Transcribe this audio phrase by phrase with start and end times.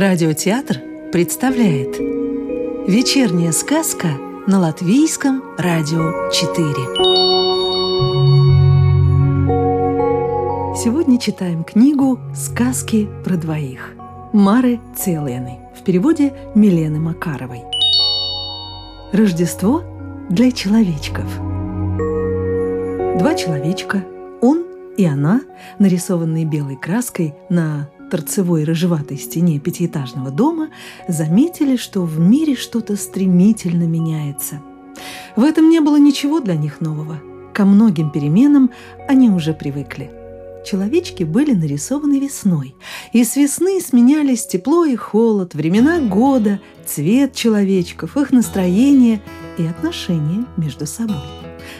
[0.00, 0.80] Радиотеатр
[1.12, 1.98] представляет
[2.88, 4.08] Вечерняя сказка
[4.46, 6.64] на Латвийском радио 4
[10.74, 13.92] Сегодня читаем книгу «Сказки про двоих»
[14.32, 17.60] Мары Целены в переводе Милены Макаровой.
[19.12, 19.84] Рождество
[20.30, 21.26] для человечков.
[23.18, 24.02] Два человечка,
[24.40, 24.64] он
[24.96, 25.42] и она,
[25.78, 30.68] нарисованные белой краской на торцевой рыжеватой стене пятиэтажного дома,
[31.08, 34.60] заметили, что в мире что-то стремительно меняется.
[35.36, 37.20] В этом не было ничего для них нового.
[37.54, 38.70] Ко многим переменам
[39.08, 40.10] они уже привыкли.
[40.64, 42.74] Человечки были нарисованы весной,
[43.12, 49.22] и с весны сменялись тепло и холод, времена года, цвет человечков, их настроение
[49.56, 51.16] и отношения между собой.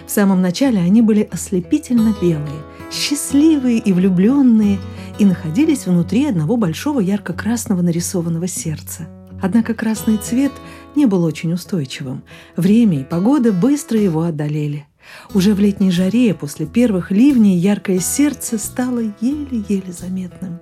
[0.06, 4.78] В самом начале они были ослепительно белые, счастливые и влюбленные,
[5.20, 9.06] и находились внутри одного большого ярко-красного нарисованного сердца.
[9.42, 10.50] Однако красный цвет
[10.96, 12.22] не был очень устойчивым.
[12.56, 14.86] Время и погода быстро его одолели.
[15.34, 20.58] Уже в летней жаре после первых ливней яркое сердце стало еле-еле заметным.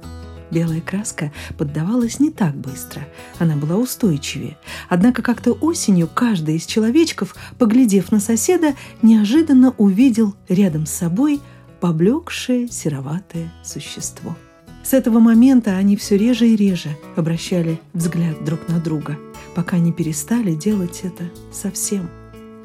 [0.50, 3.02] Белая краска поддавалась не так быстро,
[3.38, 4.58] она была устойчивее.
[4.88, 11.40] Однако как-то осенью каждый из человечков, поглядев на соседа, неожиданно увидел рядом с собой
[11.80, 14.34] поблекшее сероватое существо.
[14.88, 19.18] С этого момента они все реже и реже обращали взгляд друг на друга,
[19.54, 22.08] пока не перестали делать это совсем.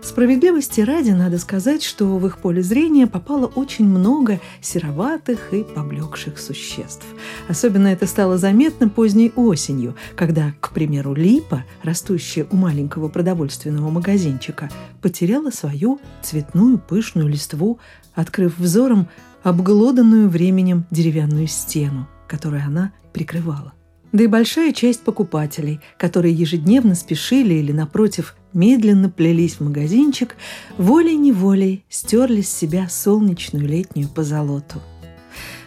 [0.01, 6.39] Справедливости ради надо сказать, что в их поле зрения попало очень много сероватых и поблекших
[6.39, 7.05] существ.
[7.49, 14.69] Особенно это стало заметно поздней осенью, когда, к примеру, липа, растущая у маленького продовольственного магазинчика,
[15.01, 17.79] потеряла свою цветную пышную листву,
[18.15, 19.09] открыв взором
[19.43, 23.73] обглоданную временем деревянную стену, которую она прикрывала
[24.13, 30.35] да и большая часть покупателей, которые ежедневно спешили или, напротив, медленно плелись в магазинчик,
[30.77, 34.81] волей-неволей стерли с себя солнечную летнюю позолоту.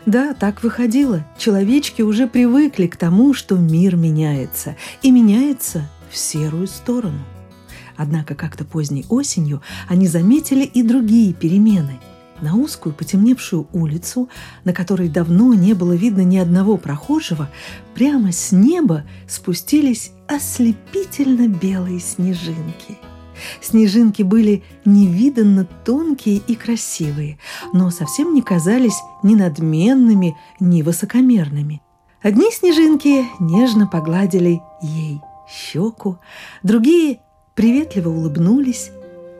[0.06, 1.26] Да, так выходило.
[1.36, 7.24] Человечки уже привыкли к тому, что мир меняется, и меняется в серую сторону.
[7.96, 11.98] Однако как-то поздней осенью они заметили и другие перемены–
[12.40, 14.28] на узкую потемневшую улицу,
[14.64, 17.50] на которой давно не было видно ни одного прохожего,
[17.94, 22.98] прямо с неба спустились ослепительно белые снежинки.
[23.60, 27.38] Снежинки были невиданно тонкие и красивые,
[27.72, 31.82] но совсем не казались ни надменными, ни высокомерными.
[32.22, 36.18] Одни снежинки нежно погладили ей щеку,
[36.62, 37.20] другие
[37.54, 38.90] приветливо улыбнулись,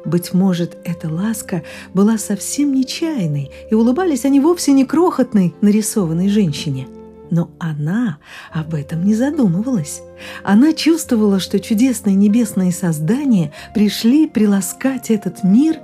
[0.06, 1.62] быть может, эта ласка
[1.92, 6.86] была совсем нечаянной, и улыбались они вовсе не крохотной нарисованной женщине.
[7.30, 8.18] Но она
[8.52, 10.02] об этом не задумывалась.
[10.44, 15.78] Она чувствовала, что чудесные небесные создания пришли приласкать этот мир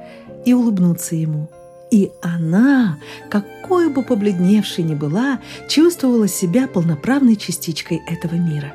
[0.45, 1.51] и улыбнуться ему.
[1.91, 8.73] И она, какой бы побледневшей ни была, чувствовала себя полноправной частичкой этого мира.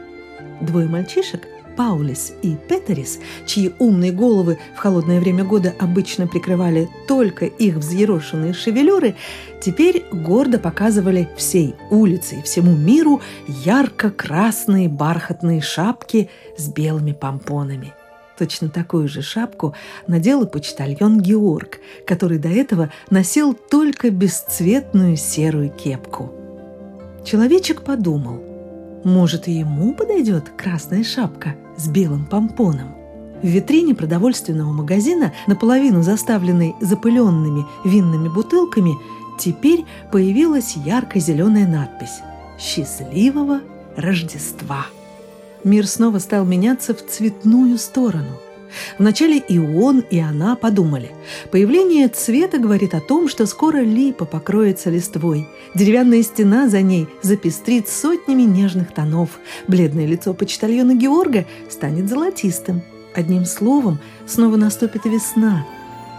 [0.61, 7.45] Двое мальчишек– Паулис и Петерис, чьи умные головы в холодное время года обычно прикрывали только
[7.45, 9.15] их взъерошенные шевелюры,
[9.61, 17.93] теперь гордо показывали всей улице и всему миру ярко-красные бархатные шапки с белыми помпонами.
[18.39, 19.73] Точно такую же шапку
[20.07, 26.31] надел и почтальон Георг, который до этого носил только бесцветную серую кепку.
[27.25, 28.46] Человечек подумал,
[29.07, 32.95] может, и ему подойдет красная шапка с белым помпоном.
[33.41, 38.93] В витрине продовольственного магазина, наполовину заставленной запыленными винными бутылками,
[39.39, 42.21] теперь появилась ярко-зеленая надпись
[42.59, 43.61] «Счастливого
[43.95, 44.87] Рождества».
[45.63, 48.37] Мир снова стал меняться в цветную сторону–
[48.97, 51.11] Вначале и он, и она подумали.
[51.51, 55.47] Появление цвета говорит о том, что скоро липа покроется листвой.
[55.75, 59.39] Деревянная стена за ней запестрит сотнями нежных тонов.
[59.67, 62.81] Бледное лицо почтальона Георга станет золотистым.
[63.15, 65.65] Одним словом, снова наступит весна.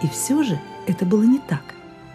[0.02, 1.62] И все же это было не так.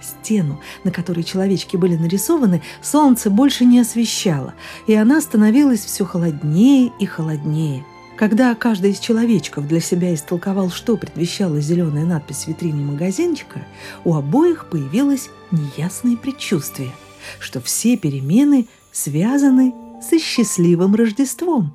[0.01, 4.53] Стену, на которой человечки были нарисованы, солнце больше не освещало,
[4.85, 7.85] и она становилась все холоднее и холоднее–
[8.17, 13.65] когда каждый из человечков для себя истолковал, что предвещала зеленая надпись в витрине магазинчика,
[14.03, 16.91] у обоих появилось неясное предчувствие,
[17.39, 21.73] что все перемены связаны со счастливым Рождеством.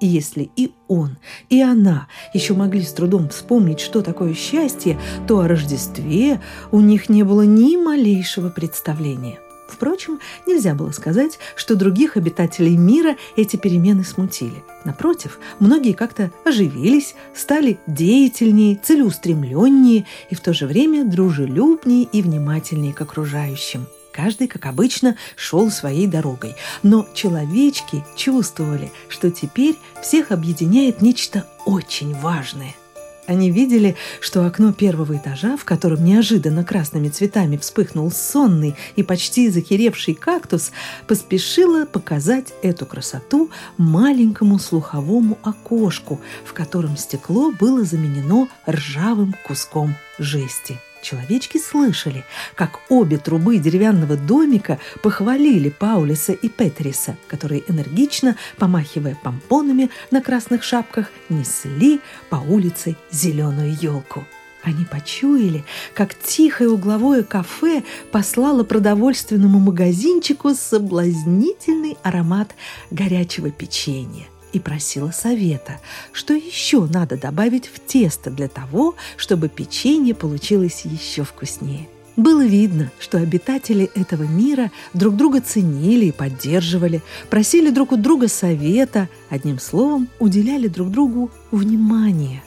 [0.00, 1.18] И если и он,
[1.50, 6.40] и она еще могли с трудом вспомнить, что такое счастье, то о Рождестве
[6.72, 9.38] у них не было ни малейшего представления–
[9.70, 14.64] Впрочем, нельзя было сказать, что других обитателей мира эти перемены смутили.
[14.84, 22.92] Напротив, многие как-то оживились, стали деятельнее, целеустремленнее и в то же время дружелюбнее и внимательнее
[22.92, 23.86] к окружающим.
[24.12, 26.56] Каждый, как обычно, шел своей дорогой.
[26.82, 32.74] Но человечки чувствовали, что теперь всех объединяет нечто очень важное.
[33.30, 39.48] Они видели, что окно первого этажа, в котором неожиданно красными цветами вспыхнул сонный и почти
[39.50, 40.72] захеревший кактус,
[41.06, 50.80] поспешило показать эту красоту маленькому слуховому окошку, в котором стекло было заменено ржавым куском жести.
[51.02, 52.24] Человечки слышали,
[52.54, 60.62] как обе трубы деревянного домика похвалили Паулиса и Петериса, которые энергично, помахивая помпонами на красных
[60.62, 64.24] шапках, несли по улице зеленую елку.
[64.62, 65.64] Они почуяли,
[65.94, 67.82] как тихое угловое кафе
[68.12, 72.54] послало продовольственному магазинчику соблазнительный аромат
[72.90, 75.80] горячего печенья– и просила совета,
[76.12, 81.88] что еще надо добавить в тесто для того, чтобы печенье получилось еще вкуснее.
[82.16, 88.28] Было видно, что обитатели этого мира друг друга ценили и поддерживали, просили друг у друга
[88.28, 92.42] совета, одним словом, уделяли друг другу внимание.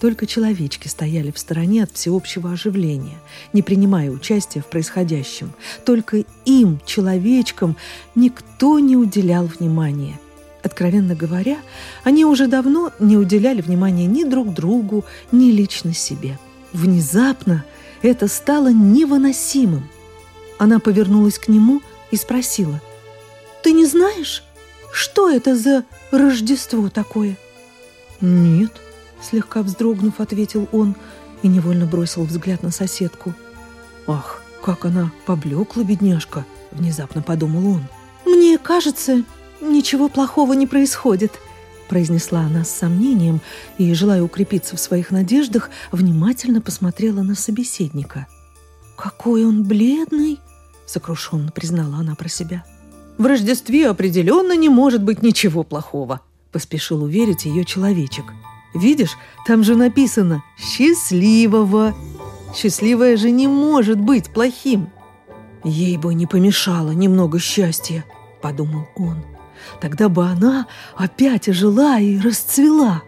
[0.00, 3.18] Только человечки стояли в стороне от всеобщего оживления,
[3.52, 5.52] не принимая участия в происходящем.
[5.84, 7.76] Только им, человечкам,
[8.14, 10.18] никто не уделял внимания–
[10.62, 11.58] Откровенно говоря,
[12.02, 16.38] они уже давно не уделяли внимания ни друг другу, ни лично себе.
[16.72, 17.64] Внезапно
[18.02, 19.88] это стало невыносимым.
[20.58, 22.80] Она повернулась к нему и спросила,
[23.62, 24.42] «Ты не знаешь,
[24.92, 27.36] что это за Рождество такое?»
[28.20, 28.72] «Нет»,—
[29.22, 30.96] слегка вздрогнув, ответил он
[31.42, 33.32] и невольно бросил взгляд на соседку.
[34.08, 37.84] «Ах, как она поблекла, бедняжка!»— внезапно подумал он.
[38.26, 39.22] «Мне кажется,
[39.60, 41.32] «Ничего плохого не происходит»,—
[41.88, 43.40] произнесла она с сомнением
[43.76, 48.26] и, желая укрепиться в своих надеждах, внимательно посмотрела на собеседника.
[48.96, 50.38] «Какой он бледный!»—
[50.86, 52.64] сокрушенно признала она про себя.
[53.16, 56.20] «В Рождестве определенно не может быть ничего плохого»,—
[56.52, 58.26] поспешил уверить ее человечек.
[58.74, 59.16] «Видишь,
[59.46, 61.94] там же написано «счастливого».
[62.54, 64.88] Счастливое же не может быть плохим».
[65.64, 68.04] «Ей бы не помешало немного счастья»,—
[68.42, 69.24] подумал он.
[69.80, 70.66] Тогда бы она
[70.96, 73.02] опять ожила и расцвела.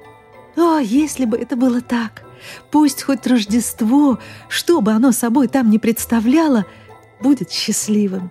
[0.56, 2.24] О, если бы это было так!
[2.70, 4.18] Пусть хоть Рождество,
[4.48, 6.64] что бы оно собой там не представляло,
[7.20, 8.30] будет счастливым.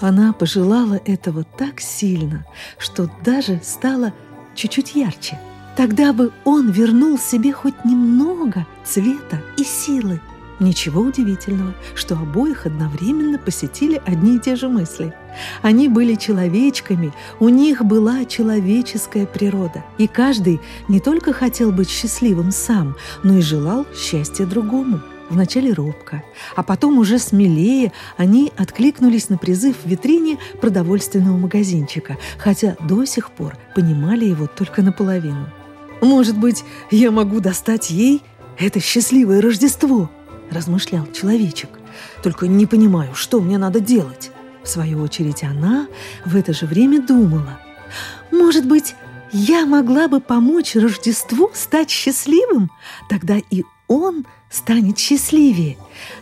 [0.00, 2.46] Она пожелала этого так сильно,
[2.78, 4.12] что даже стало
[4.54, 5.40] чуть-чуть ярче.
[5.76, 10.20] Тогда бы он вернул себе хоть немного цвета и силы.
[10.60, 15.14] Ничего удивительного, что обоих одновременно посетили одни и те же мысли.
[15.62, 19.84] Они были человечками, у них была человеческая природа.
[19.98, 25.00] И каждый не только хотел быть счастливым сам, но и желал счастья другому.
[25.30, 26.24] Вначале робко,
[26.56, 33.30] а потом уже смелее они откликнулись на призыв в витрине продовольственного магазинчика, хотя до сих
[33.30, 35.46] пор понимали его только наполовину.
[36.00, 38.22] «Может быть, я могу достать ей
[38.58, 40.10] это счастливое Рождество?»–
[40.50, 41.70] размышлял человечек.
[42.22, 44.30] «Только не понимаю, что мне надо делать».
[44.62, 45.86] В свою очередь она
[46.24, 47.60] в это же время думала.
[48.30, 48.94] «Может быть,
[49.32, 52.70] я могла бы помочь Рождеству стать счастливым?
[53.08, 55.76] Тогда и он станет счастливее.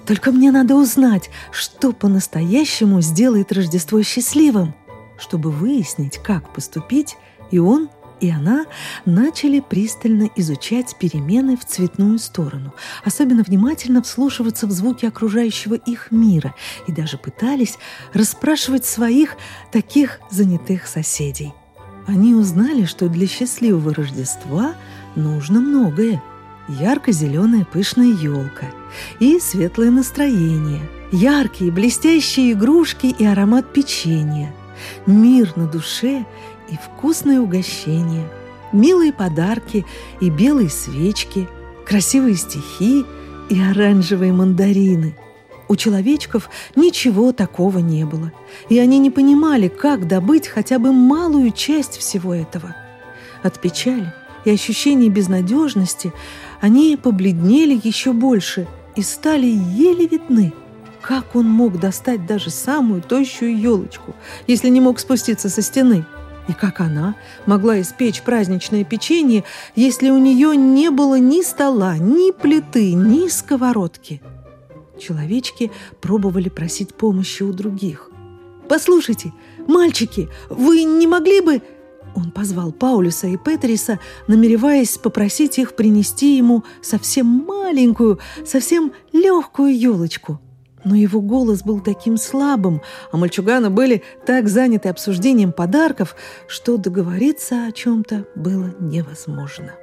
[0.07, 4.75] Только мне надо узнать, что по-настоящему сделает Рождество счастливым.
[5.19, 7.17] Чтобы выяснить, как поступить,
[7.51, 7.89] и он
[8.21, 8.67] и она
[9.05, 16.55] начали пристально изучать перемены в цветную сторону, особенно внимательно вслушиваться в звуки окружающего их мира
[16.87, 17.79] и даже пытались
[18.13, 19.37] расспрашивать своих
[19.71, 21.53] таких занятых соседей.
[22.07, 24.75] Они узнали, что для счастливого Рождества
[25.17, 26.23] нужно многое.
[26.69, 28.67] Ярко-зеленая пышная елка
[29.21, 30.81] и светлое настроение,
[31.13, 34.53] яркие блестящие игрушки и аромат печенья,
[35.07, 36.27] мир на душе
[36.71, 38.29] и вкусные угощения,
[38.73, 39.85] милые подарки
[40.21, 41.49] и белые свечки,
[41.85, 43.05] красивые стихи
[43.49, 45.17] и оранжевые мандарины.
[45.69, 48.33] У человечков ничего такого не было,
[48.69, 52.77] и они не понимали, как добыть хотя бы малую часть всего этого.
[53.43, 54.13] От печали
[54.45, 56.13] и ощущения безнадежности
[56.61, 60.53] они побледнели еще больше и стали еле видны.
[61.01, 64.15] Как он мог достать даже самую тощую елочку,
[64.47, 66.05] если не мог спуститься со стены–
[66.49, 72.31] и как она могла испечь праздничное печенье, если у нее не было ни стола, ни
[72.31, 74.23] плиты, ни сковородки?
[74.99, 78.11] Человечки пробовали просить помощи у других.
[78.69, 79.33] послушайте,
[79.67, 81.63] мальчики, вы не могли бы...»
[82.15, 90.41] Он позвал Паулюса и Петериса, намереваясь попросить их принести ему совсем маленькую, совсем легкую елочку.
[90.87, 96.15] Но его голос был таким слабым, а мальчуганы были так заняты обсуждением подарков,
[96.47, 99.75] что договориться о чем-то было невозможно.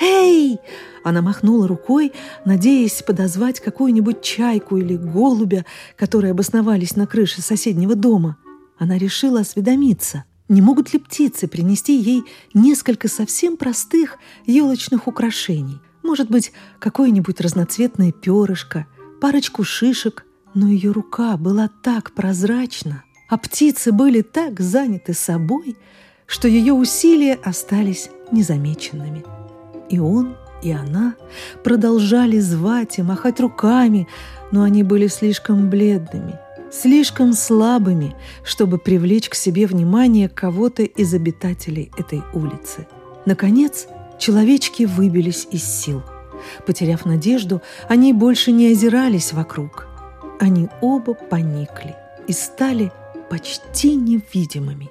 [0.00, 0.58] «Эй!»
[1.04, 2.12] Она махнула рукой,
[2.44, 5.64] надеясь подозвать какую-нибудь чайку или голубя,
[5.94, 8.36] которые обосновались на крыше соседнего дома.
[8.76, 14.16] Она решила осведомиться, не могут ли птицы принести ей несколько совсем простых
[14.46, 15.78] елочных украшений.
[16.02, 18.88] Может быть, какое-нибудь разноцветное перышко,
[19.20, 20.26] парочку шишек.
[20.54, 25.76] Но ее рука была так прозрачна, а птицы были так заняты собой,
[26.26, 29.24] что ее усилия остались незамеченными.
[29.88, 31.14] И он, и она
[31.64, 34.08] продолжали звать и махать руками,
[34.50, 36.38] но они были слишком бледными–
[36.70, 38.14] слишком слабыми,
[38.44, 42.86] чтобы привлечь к себе внимание кого-то из обитателей этой улицы.
[43.26, 43.86] Наконец,
[44.18, 46.02] человечки выбились из сил.
[46.66, 49.88] Потеряв надежду, они больше не озирались вокруг.
[50.40, 51.94] Они оба поникли
[52.26, 52.90] и стали
[53.28, 54.88] почти невидимыми.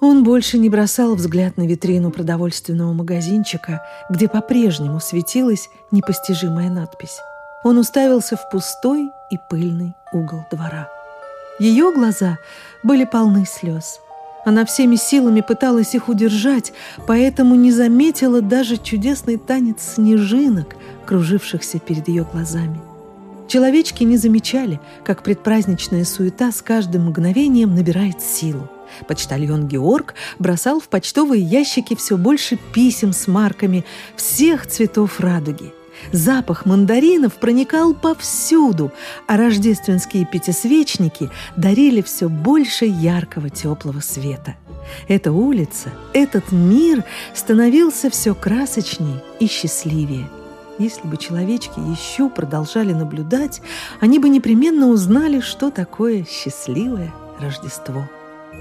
[0.00, 7.18] Он больше не бросал взгляд на витрину продовольственного магазинчика, где по-прежнему светилась непостижимая надпись.
[7.64, 10.88] Он уставился в пустой и пыльный угол двора.
[11.58, 12.38] Ее глаза
[12.84, 13.98] были полны слез.
[14.44, 16.72] Она всеми силами пыталась их удержать,
[17.08, 22.80] поэтому не заметила даже чудесный танец снежинок, кружившихся перед ее глазами.
[23.48, 28.70] Человечки не замечали, как предпраздничная суета с каждым мгновением набирает силу.
[29.06, 33.84] Почтальон Георг бросал в почтовые ящики все больше писем с марками
[34.16, 35.72] всех цветов радуги–
[36.12, 38.92] Запах мандаринов проникал повсюду,
[39.26, 44.56] а рождественские пятисвечники дарили все больше яркого теплого света.
[45.08, 50.28] Эта улица, этот мир становился все красочнее и счастливее.
[50.78, 53.60] Если бы человечки еще продолжали наблюдать,
[54.00, 58.08] они бы непременно узнали, что такое счастливое Рождество.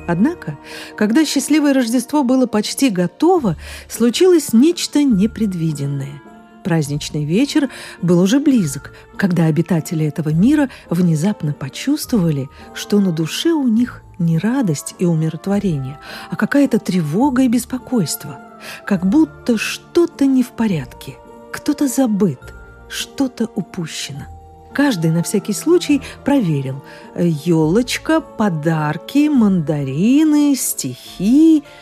[0.08, 0.58] Однако,
[0.96, 3.55] когда счастливое Рождество было почти готово,
[3.88, 6.22] случилось нечто непредвиденное–
[6.63, 7.70] Праздничный вечер
[8.01, 14.38] был уже близок, когда обитатели этого мира внезапно почувствовали, что на душе у них не
[14.38, 16.00] радость и умиротворение,
[16.32, 18.39] а какая-то тревога и беспокойство,
[18.86, 21.17] как будто что-то не в порядке,
[21.53, 22.53] кто-то забыт,
[22.89, 24.25] что-то упущено.
[24.74, 26.83] Каждый на всякий случай проверил.
[27.15, 31.63] Елочка, подарки, мандарины, стихи–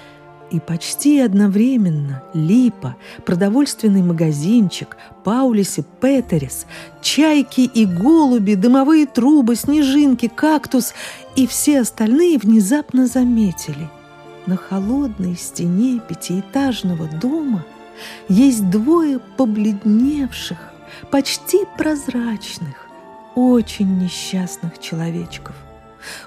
[0.51, 6.65] и почти одновременно Липа, продовольственный магазинчик, Паулис и Петерис,
[7.01, 10.93] чайки и голуби, дымовые трубы, снежинки, кактус
[11.35, 13.89] и все остальные внезапно заметили.
[14.45, 17.63] На холодной стене пятиэтажного дома
[18.29, 20.57] есть двое побледневших,
[21.09, 22.87] почти прозрачных,
[23.35, 25.55] очень несчастных человечков.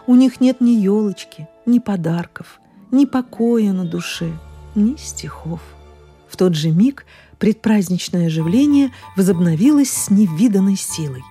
[0.07, 2.61] У них нет ни елочки, ни подарков–
[2.95, 4.33] ни покоя на душе,
[4.75, 5.61] ни стихов.
[6.29, 7.05] В тот же миг
[7.39, 11.23] предпраздничное оживление возобновилось с невиданной силой.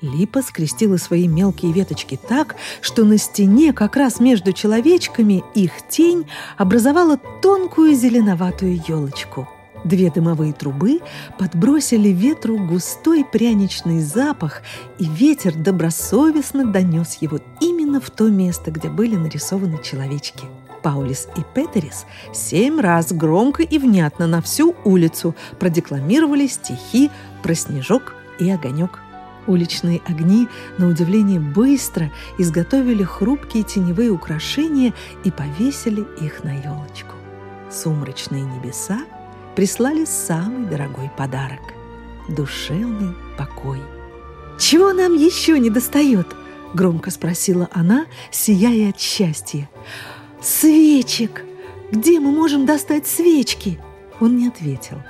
[0.00, 6.26] Липа скрестила свои мелкие веточки так, что на стене, как раз между человечками, их тень
[6.56, 9.48] образовала тонкую зеленоватую елочку.
[9.84, 11.00] Две дымовые трубы
[11.38, 14.62] подбросили ветру густой пряничный запах,
[14.98, 20.44] и ветер добросовестно донес его именно в то место, где были нарисованы человечки.
[20.82, 27.10] Паулис и Петерис семь раз громко и внятно на всю улицу продекламировали стихи
[27.42, 29.00] про снежок и огонек.
[29.46, 34.92] Уличные огни, на удивление быстро, изготовили хрупкие теневые украшения
[35.24, 37.14] и повесили их на елочку.
[37.70, 39.00] Сумрачные небеса
[39.58, 41.74] прислали самый дорогой подарок–
[42.28, 43.80] душевный покой.
[44.56, 46.28] «Чего нам еще не достает?»–
[46.74, 49.68] громко спросила она, сияя от счастья.
[50.40, 51.44] «Свечек!
[51.90, 53.80] Где мы можем достать свечки?»
[54.20, 55.02] Он не ответил.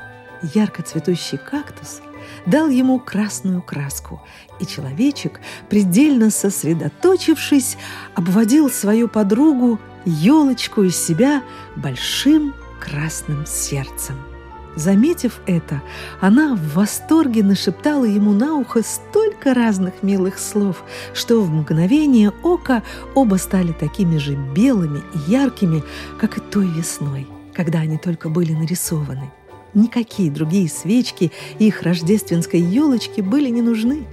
[0.55, 2.01] Ярко цветущий кактус
[2.47, 4.23] дал ему красную краску,
[4.61, 7.77] и человечек, предельно сосредоточившись,
[8.15, 11.43] обводил свою подругу елочку из себя
[11.77, 14.17] большим красным сердцем.
[14.79, 15.83] Заметив это,
[16.21, 22.85] она в восторге нашептала ему на ухо столько разных милых слов, что в мгновение ока
[23.17, 25.83] оба стали такими же белыми и яркими,
[26.21, 29.33] как и той весной, когда они только были нарисованы.
[29.75, 34.07] Никакие другие свечки их рождественской елочки были не нужны.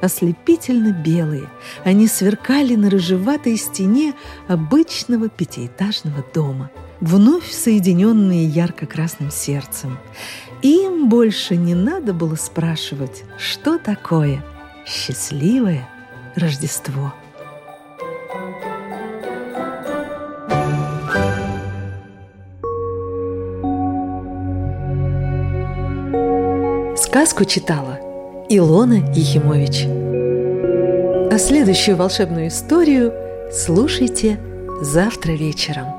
[0.00, 1.48] ослепительно белые.
[1.84, 4.14] Они сверкали на рыжеватой стене
[4.46, 9.98] обычного пятиэтажного дома, вновь соединенные ярко-красным сердцем.
[10.62, 14.44] Им больше не надо было спрашивать, что такое
[14.86, 15.88] счастливое
[16.34, 17.14] Рождество.
[26.96, 27.98] Сказку читала
[28.50, 29.86] Илона Ехимович.
[31.32, 33.12] А следующую волшебную историю
[33.50, 34.38] слушайте
[34.82, 35.95] завтра вечером.